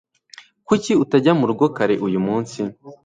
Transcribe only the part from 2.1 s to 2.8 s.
munsi?